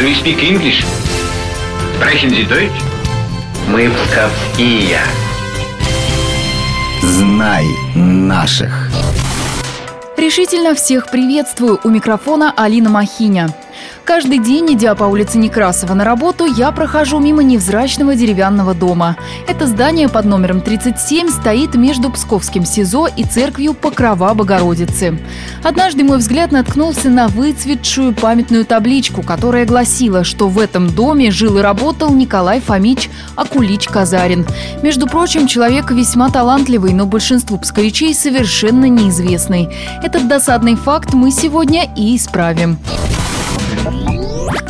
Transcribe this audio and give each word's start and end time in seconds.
Do 0.00 0.06
you 0.06 0.14
speak 0.14 0.42
English? 0.42 0.82
Sprechen 1.94 2.30
Sie 2.30 2.44
Deutsch? 2.44 2.72
Мы 3.68 3.90
псковские. 3.90 4.98
Знай 7.02 7.66
наших. 7.94 8.88
Решительно 10.16 10.74
всех 10.74 11.10
приветствую. 11.10 11.80
У 11.84 11.90
микрофона 11.90 12.50
Алина 12.56 12.88
Махиня. 12.88 13.54
Каждый 14.10 14.40
день, 14.40 14.74
идя 14.74 14.96
по 14.96 15.04
улице 15.04 15.38
Некрасова 15.38 15.94
на 15.94 16.02
работу, 16.02 16.44
я 16.44 16.72
прохожу 16.72 17.20
мимо 17.20 17.44
невзрачного 17.44 18.16
деревянного 18.16 18.74
дома. 18.74 19.16
Это 19.46 19.68
здание 19.68 20.08
под 20.08 20.24
номером 20.24 20.62
37 20.62 21.28
стоит 21.28 21.76
между 21.76 22.10
Псковским 22.10 22.64
СИЗО 22.64 23.06
и 23.06 23.22
церковью 23.22 23.72
Покрова 23.72 24.34
Богородицы. 24.34 25.16
Однажды 25.62 26.02
мой 26.02 26.18
взгляд 26.18 26.50
наткнулся 26.50 27.08
на 27.08 27.28
выцветшую 27.28 28.12
памятную 28.12 28.64
табличку, 28.64 29.22
которая 29.22 29.64
гласила, 29.64 30.24
что 30.24 30.48
в 30.48 30.58
этом 30.58 30.90
доме 30.90 31.30
жил 31.30 31.58
и 31.58 31.62
работал 31.62 32.12
Николай 32.12 32.60
Фомич 32.60 33.08
Акулич 33.36 33.86
Казарин. 33.86 34.44
Между 34.82 35.06
прочим, 35.06 35.46
человек 35.46 35.92
весьма 35.92 36.30
талантливый, 36.30 36.94
но 36.94 37.06
большинству 37.06 37.58
псковичей 37.58 38.12
совершенно 38.12 38.86
неизвестный. 38.86 39.68
Этот 40.02 40.26
досадный 40.26 40.74
факт 40.74 41.14
мы 41.14 41.30
сегодня 41.30 41.88
и 41.96 42.16
исправим. 42.16 42.76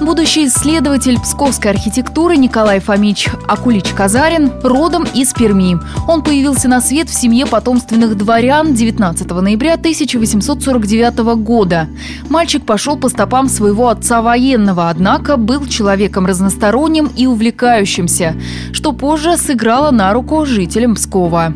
Будущий 0.00 0.46
исследователь 0.46 1.18
псковской 1.18 1.72
архитектуры 1.72 2.36
Николай 2.36 2.78
Фомич 2.78 3.28
Акулич 3.48 3.92
Казарин 3.92 4.52
родом 4.62 5.04
из 5.12 5.32
Перми. 5.32 5.76
Он 6.06 6.22
появился 6.22 6.68
на 6.68 6.80
свет 6.80 7.08
в 7.08 7.14
семье 7.14 7.46
потомственных 7.46 8.16
дворян 8.16 8.74
19 8.74 9.28
ноября 9.28 9.74
1849 9.74 11.18
года. 11.42 11.88
Мальчик 12.28 12.64
пошел 12.64 12.96
по 12.96 13.08
стопам 13.08 13.48
своего 13.48 13.88
отца 13.88 14.22
военного, 14.22 14.88
однако 14.88 15.36
был 15.36 15.66
человеком 15.66 16.26
разносторонним 16.26 17.10
и 17.16 17.26
увлекающимся, 17.26 18.36
что 18.72 18.92
позже 18.92 19.36
сыграло 19.36 19.90
на 19.90 20.12
руку 20.12 20.46
жителям 20.46 20.94
Пскова. 20.94 21.54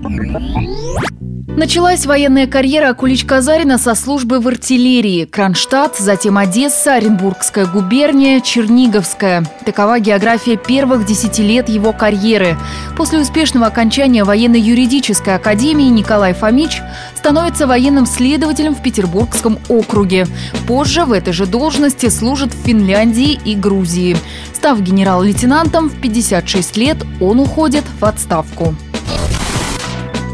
Началась 1.49 2.07
военная 2.07 2.47
карьера 2.47 2.95
Кулич 2.95 3.25
Казарина 3.25 3.77
со 3.77 3.95
службы 3.95 4.41
в 4.41 4.49
артиллерии. 4.49 5.25
Кронштадт, 5.25 5.99
затем 5.99 6.39
Одесса, 6.39 6.95
Оренбургская 6.95 7.67
губерния, 7.67 8.41
Черниговская. 8.41 9.45
Такова 9.67 9.99
география 9.99 10.57
первых 10.57 11.05
десяти 11.05 11.43
лет 11.43 11.69
его 11.69 11.93
карьеры. 11.93 12.57
После 12.97 13.19
успешного 13.19 13.67
окончания 13.67 14.25
военно-юридической 14.25 15.35
академии 15.35 15.89
Николай 15.89 16.33
Фомич 16.33 16.81
становится 17.17 17.67
военным 17.67 18.07
следователем 18.07 18.75
в 18.75 18.83
Петербургском 18.83 19.59
округе. 19.69 20.27
Позже 20.67 21.05
в 21.05 21.13
этой 21.13 21.33
же 21.33 21.47
должности 21.47 22.09
служит 22.09 22.55
в 22.55 22.65
Финляндии 22.65 23.39
и 23.45 23.55
Грузии. 23.55 24.17
Став 24.55 24.81
генерал-лейтенантом 24.81 25.91
в 25.91 26.01
56 26.01 26.77
лет, 26.77 26.99
он 27.21 27.41
уходит 27.41 27.85
в 28.01 28.05
отставку. 28.05 28.75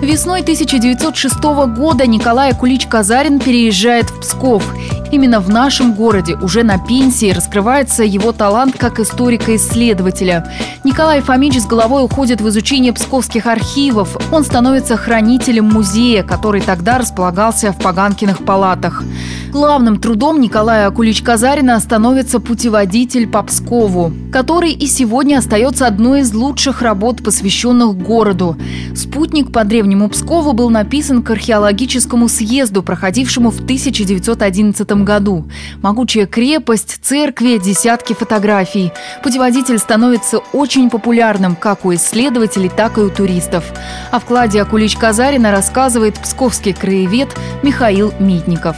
Весной 0.00 0.42
1906 0.42 1.34
года 1.77 2.06
Николай 2.06 2.52
Кулич-Казарин 2.54 3.41
переезжает 3.41 4.10
в 4.10 4.20
Псков. 4.20 4.62
Именно 5.11 5.41
в 5.41 5.48
нашем 5.48 5.95
городе 5.95 6.37
уже 6.37 6.62
на 6.62 6.78
пенсии 6.78 7.31
раскрывается 7.33 8.05
его 8.05 8.33
талант 8.33 8.77
как 8.77 9.01
историка-исследователя. 9.01 10.53
Николай 10.84 11.23
Фомич 11.23 11.59
с 11.59 11.67
головой 11.67 12.05
уходит 12.05 12.42
в 12.42 12.48
изучение 12.48 12.92
псковских 12.92 13.47
архивов. 13.47 14.19
Он 14.31 14.45
становится 14.45 14.98
хранителем 14.98 15.65
музея, 15.65 16.23
который 16.23 16.61
тогда 16.61 16.98
располагался 16.98 17.73
в 17.73 17.78
Паганкиных 17.78 18.45
палатах. 18.45 19.03
Главным 19.50 19.98
трудом 19.98 20.42
Николая 20.42 20.91
Кулич-Казарина 20.91 21.81
становится 21.81 22.39
путеводитель 22.39 23.27
по 23.27 23.43
Пскову, 23.43 24.12
который 24.31 24.72
и 24.72 24.87
сегодня 24.87 25.39
остается 25.39 25.87
одной 25.87 26.20
из 26.20 26.34
лучших 26.34 26.83
работ, 26.83 27.22
посвященных 27.25 27.97
городу. 27.97 28.56
Спутник 28.95 29.50
по 29.50 29.65
древнему 29.65 30.11
Пскову 30.11 30.53
был 30.53 30.69
написан 30.69 31.22
к 31.22 31.31
археологическому 31.31 32.28
съезду, 32.28 32.82
проходившему 32.82 33.50
в 33.50 33.61
1911 33.61 34.97
году. 35.04 35.48
Могучая 35.82 36.26
крепость, 36.26 36.98
церкви, 37.03 37.59
десятки 37.59 38.12
фотографий. 38.12 38.92
Путеводитель 39.22 39.78
становится 39.78 40.38
очень 40.53 40.91
популярным 40.91 41.56
как 41.56 41.84
у 41.84 41.94
исследователей, 41.94 42.69
так 42.69 42.98
и 42.98 43.00
у 43.00 43.10
туристов. 43.10 43.64
О 44.10 44.19
вкладе 44.19 44.60
Акулич-Казарина 44.60 45.50
рассказывает 45.50 46.19
псковский 46.19 46.72
краевед 46.72 47.28
Михаил 47.62 48.12
Митников. 48.19 48.76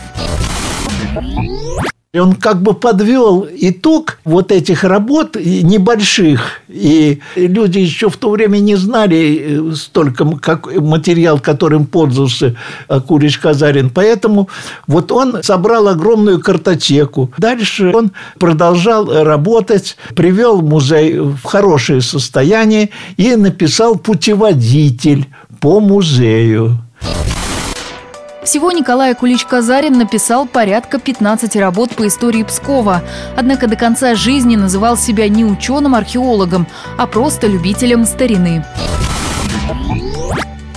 Он 2.13 2.35
как 2.35 2.61
бы 2.61 2.75
подвел 2.75 3.47
итог 3.49 4.19
вот 4.25 4.51
этих 4.51 4.83
работ 4.83 5.37
небольших. 5.37 6.61
И 6.69 7.21
люди 7.37 7.79
еще 7.79 8.11
в 8.11 8.17
то 8.17 8.31
время 8.31 8.59
не 8.59 8.75
знали 8.75 9.71
э, 9.71 9.75
столько 9.77 10.29
как 10.39 10.75
материал, 10.75 11.39
которым 11.39 11.87
пользовался 11.87 12.57
Курич 13.07 13.39
Казарин. 13.39 13.91
Поэтому 13.91 14.49
вот 14.89 15.13
он 15.13 15.45
собрал 15.45 15.87
огромную 15.87 16.41
картотеку. 16.41 17.31
Дальше 17.39 17.93
он 17.95 18.11
продолжал 18.41 19.23
работать, 19.23 19.97
привел 20.17 20.63
музей 20.63 21.17
в 21.17 21.45
хорошее 21.45 22.01
состояние 22.01 22.91
и 23.19 23.37
написал 23.37 23.95
путеводитель 23.95 25.29
по 25.61 25.79
музею. 25.79 26.77
Всего 28.43 28.73
Николай 28.73 29.15
Кулич-Казарин 29.15 29.99
написал 29.99 30.47
порядка 30.47 30.99
15 30.99 31.57
работ 31.57 31.91
по 31.91 32.07
истории 32.07 32.43
Пскова, 32.43 33.03
однако 33.37 33.67
до 33.67 33.77
конца 33.77 34.15
жизни 34.15 34.57
называл 34.57 34.97
себя 34.97 35.29
не 35.29 35.45
ученым-археологом, 35.45 36.67
а 36.97 37.07
просто 37.07 37.47
любителем 37.47 38.07
старины. 38.07 38.65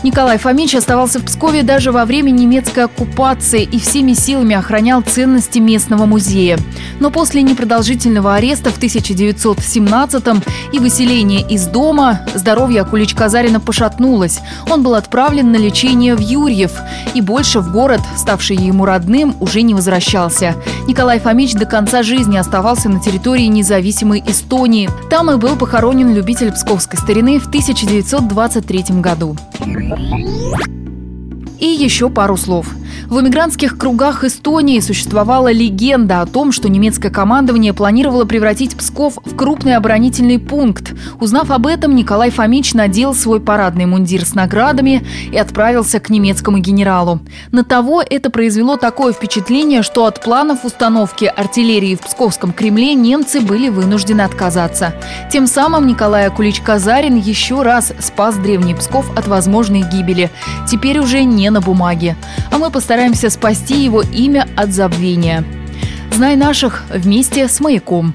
Николай 0.03 0.37
Фомич 0.37 0.75
оставался 0.75 1.19
в 1.19 1.23
Пскове 1.23 1.63
даже 1.63 1.93
во 1.93 2.03
время 2.03 2.29
немецкой 2.31 2.85
оккупации 2.85 3.63
и 3.63 3.79
всеми 3.79 4.11
силами 4.11 4.53
охранял 4.53 5.01
ценности 5.01 5.59
местного 5.59 6.05
музея. 6.05 6.59
Но 6.99 7.09
после 7.09 7.41
непродолжительного 7.41 8.35
ареста 8.35 8.69
в 8.69 8.77
1917-м 8.79 10.43
и 10.73 10.79
выселения 10.79 11.47
из 11.47 11.67
дома 11.67 12.19
здоровье 12.35 12.81
Акулич 12.81 13.13
Казарина 13.13 13.61
пошатнулось. 13.61 14.41
Он 14.69 14.83
был 14.83 14.95
отправлен 14.95 15.53
на 15.53 15.55
лечение 15.55 16.15
в 16.15 16.19
Юрьев 16.19 16.73
и 17.13 17.21
больше 17.21 17.61
в 17.61 17.71
город, 17.71 18.01
ставший 18.17 18.57
ему 18.57 18.83
родным, 18.83 19.37
уже 19.39 19.61
не 19.61 19.73
возвращался. 19.73 20.55
Николай 20.85 21.21
Фомич 21.21 21.53
до 21.53 21.65
конца 21.65 22.03
жизни 22.03 22.35
оставался 22.35 22.89
на 22.89 22.99
территории 22.99 23.45
независимой 23.45 24.21
Эстонии. 24.27 24.89
Там 25.09 25.31
и 25.31 25.37
был 25.37 25.55
похоронен 25.55 26.13
любитель 26.13 26.51
псковской 26.51 26.99
старины 26.99 27.39
в 27.39 27.47
1923 27.47 28.99
году. 28.99 29.37
И 31.59 31.65
еще 31.65 32.09
пару 32.09 32.37
слов– 32.37 32.67
в 33.09 33.19
эмигрантских 33.19 33.77
кругах 33.77 34.23
Эстонии 34.23 34.79
существовала 34.79 35.51
легенда 35.51 36.21
о 36.21 36.25
том, 36.25 36.51
что 36.51 36.69
немецкое 36.69 37.11
командование 37.11 37.73
планировало 37.73 38.25
превратить 38.25 38.75
Псков 38.75 39.17
в 39.23 39.35
крупный 39.35 39.75
оборонительный 39.75 40.39
пункт. 40.39 40.93
Узнав 41.19 41.51
об 41.51 41.67
этом, 41.67 41.95
Николай 41.95 42.31
Фомич 42.31 42.73
надел 42.73 43.13
свой 43.13 43.39
парадный 43.39 43.85
мундир 43.85 44.25
с 44.25 44.33
наградами 44.33 45.05
и 45.31 45.37
отправился 45.37 45.99
к 45.99 46.09
немецкому 46.09 46.57
генералу. 46.57 47.19
На 47.51 47.63
того 47.63 48.01
это 48.01 48.29
произвело 48.29 48.77
такое 48.77 49.13
впечатление, 49.13 49.83
что 49.83 50.05
от 50.05 50.21
планов 50.23 50.65
установки 50.65 51.25
артиллерии 51.25 51.95
в 51.95 52.01
Псковском 52.01 52.51
Кремле 52.51 52.93
немцы 52.95 53.41
были 53.41 53.69
вынуждены 53.69 54.21
отказаться. 54.21 54.93
Тем 55.31 55.47
самым 55.47 55.87
Николай 55.87 56.27
Акулич-Казарин 56.27 57.17
еще 57.19 57.61
раз 57.61 57.93
спас 57.99 58.35
древний 58.35 58.73
Псков 58.73 59.05
от 59.15 59.27
возможной 59.27 59.81
гибели. 59.81 60.31
Теперь 60.67 60.99
уже 60.99 61.23
не 61.23 61.49
на 61.49 61.61
бумаге. 61.61 62.15
А 62.51 62.57
мы 62.57 62.69
постараемся 62.69 63.02
постараемся 63.03 63.29
спасти 63.29 63.83
его 63.83 64.01
имя 64.01 64.47
от 64.55 64.71
забвения. 64.71 65.43
Знай 66.13 66.37
наших 66.37 66.83
вместе 66.89 67.49
с 67.49 67.59
«Маяком». 67.59 68.13